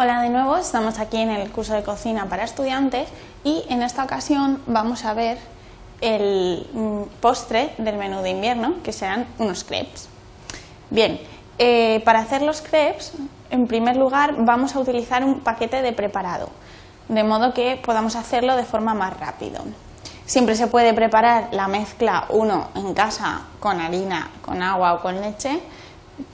[0.00, 3.08] Hola de nuevo, estamos aquí en el curso de cocina para estudiantes
[3.42, 5.38] y en esta ocasión vamos a ver
[6.00, 10.08] el mm, postre del menú de invierno, que serán unos crepes.
[10.90, 11.20] Bien,
[11.58, 13.14] eh, para hacer los crepes,
[13.50, 16.48] en primer lugar vamos a utilizar un paquete de preparado,
[17.08, 19.64] de modo que podamos hacerlo de forma más rápido.
[20.26, 25.20] Siempre se puede preparar la mezcla uno en casa con harina, con agua o con
[25.20, 25.60] leche,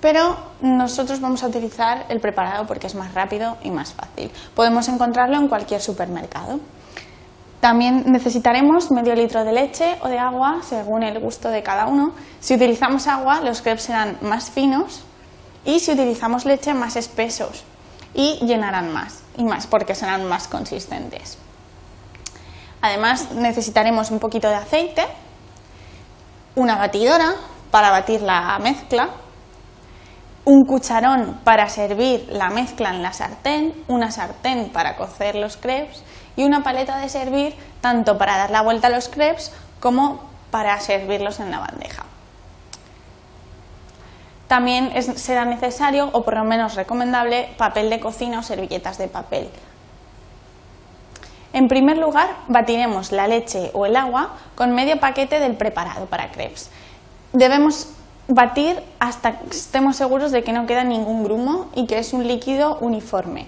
[0.00, 4.30] pero nosotros vamos a utilizar el preparado porque es más rápido y más fácil.
[4.54, 6.60] Podemos encontrarlo en cualquier supermercado.
[7.60, 12.12] También necesitaremos medio litro de leche o de agua según el gusto de cada uno.
[12.40, 15.02] Si utilizamos agua, los crepes serán más finos
[15.64, 17.64] y si utilizamos leche, más espesos
[18.12, 21.38] y llenarán más y más porque serán más consistentes.
[22.82, 25.06] Además, necesitaremos un poquito de aceite,
[26.54, 27.32] una batidora
[27.70, 29.08] para batir la mezcla
[30.44, 36.02] un cucharón para servir la mezcla en la sartén, una sartén para cocer los crepes
[36.36, 40.78] y una paleta de servir tanto para dar la vuelta a los crepes como para
[40.80, 42.04] servirlos en la bandeja.
[44.46, 49.48] También será necesario, o por lo menos recomendable, papel de cocina o servilletas de papel.
[51.54, 56.30] En primer lugar, batiremos la leche o el agua con medio paquete del preparado para
[56.30, 56.70] crepes.
[57.32, 57.88] Debemos
[58.28, 62.26] batir hasta que estemos seguros de que no queda ningún grumo y que es un
[62.26, 63.46] líquido uniforme.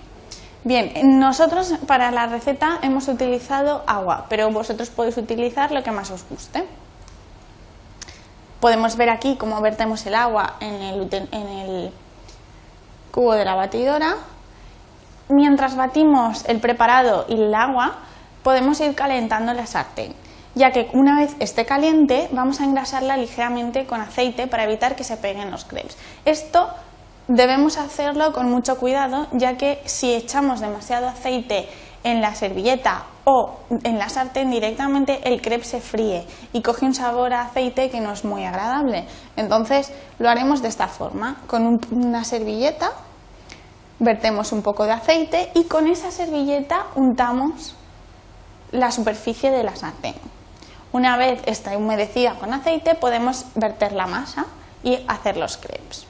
[0.65, 6.11] Bien, nosotros para la receta hemos utilizado agua, pero vosotros podéis utilizar lo que más
[6.11, 6.67] os guste.
[8.61, 11.93] Podemos ver aquí cómo vertemos el agua en el, en el
[13.13, 14.17] cubo de la batidora.
[15.29, 17.99] Mientras batimos el preparado y el agua,
[18.43, 20.26] podemos ir calentando la sartén
[20.57, 25.05] ya que una vez esté caliente vamos a engrasarla ligeramente con aceite para evitar que
[25.05, 25.99] se peguen los crepes.
[26.25, 26.69] Esto
[27.29, 31.69] debemos hacerlo con mucho cuidado, ya que si echamos demasiado aceite
[32.05, 36.95] en la servilleta o en la sartén directamente el crepe se fríe y coge un
[36.95, 39.05] sabor a aceite que no es muy agradable.
[39.37, 42.93] Entonces lo haremos de esta forma, con una servilleta
[43.99, 47.75] vertemos un poco de aceite y con esa servilleta untamos
[48.73, 50.15] la superficie de la sartén.
[50.93, 54.47] Una vez está humedecida con aceite, podemos verter la masa
[54.83, 56.07] y hacer los crepes.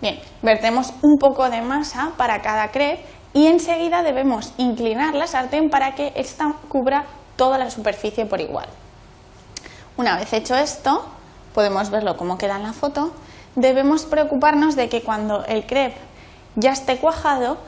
[0.00, 5.70] Bien, vertemos un poco de masa para cada crepe y enseguida debemos inclinar la sartén
[5.70, 7.04] para que ésta cubra
[7.36, 8.66] toda la superficie por igual.
[9.96, 11.06] Una vez hecho esto,
[11.54, 13.12] podemos verlo como queda en la foto,
[13.54, 15.96] debemos preocuparnos de que cuando el crepe
[16.56, 17.58] ya esté cuajado,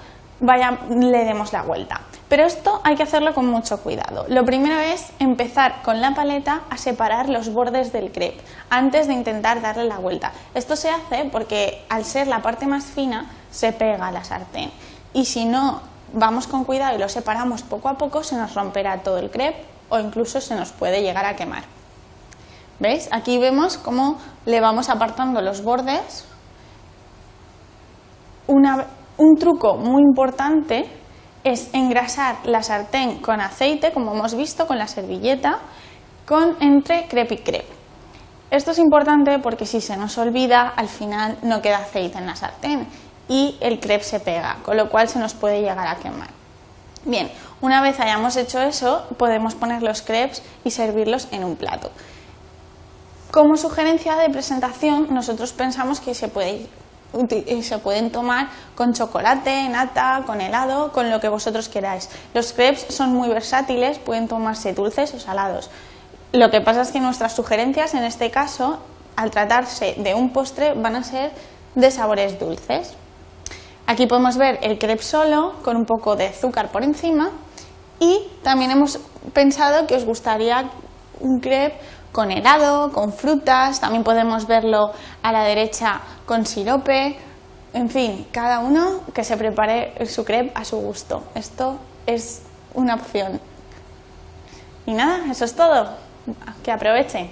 [0.40, 2.00] le demos la vuelta.
[2.28, 4.24] Pero esto hay que hacerlo con mucho cuidado.
[4.28, 9.14] Lo primero es empezar con la paleta a separar los bordes del crepe antes de
[9.14, 10.32] intentar darle la vuelta.
[10.54, 14.72] Esto se hace porque al ser la parte más fina se pega a la sartén
[15.12, 15.80] y si no
[16.12, 19.64] vamos con cuidado y lo separamos poco a poco se nos romperá todo el crepe
[19.88, 21.62] o incluso se nos puede llegar a quemar.
[22.80, 23.08] ¿Veis?
[23.12, 26.26] Aquí vemos cómo le vamos apartando los bordes.
[28.48, 30.86] un truco muy importante
[31.46, 35.60] es engrasar la sartén con aceite, como hemos visto, con la servilleta,
[36.26, 37.72] con entre crepe y crepe.
[38.50, 42.34] Esto es importante porque si se nos olvida, al final no queda aceite en la
[42.34, 42.88] sartén
[43.28, 46.30] y el crepe se pega, con lo cual se nos puede llegar a quemar.
[47.04, 47.30] Bien,
[47.60, 51.92] una vez hayamos hecho eso, podemos poner los crepes y servirlos en un plato.
[53.30, 56.66] Como sugerencia de presentación, nosotros pensamos que se puede
[57.62, 62.08] se pueden tomar con chocolate, nata, con helado, con lo que vosotros queráis.
[62.34, 65.70] Los crepes son muy versátiles, pueden tomarse dulces o salados.
[66.32, 68.78] Lo que pasa es que nuestras sugerencias en este caso,
[69.16, 71.32] al tratarse de un postre, van a ser
[71.74, 72.94] de sabores dulces.
[73.86, 77.30] Aquí podemos ver el crepe solo con un poco de azúcar por encima
[78.00, 78.98] y también hemos
[79.32, 80.68] pensado que os gustaría
[81.20, 81.78] un crepe
[82.12, 84.92] con helado, con frutas, también podemos verlo
[85.22, 87.18] a la derecha con sirope,
[87.74, 91.24] en fin, cada uno que se prepare su crepe a su gusto.
[91.34, 91.76] Esto
[92.06, 92.42] es
[92.72, 93.38] una opción.
[94.86, 95.90] Y nada, eso es todo.
[96.64, 97.30] Que aprovechen.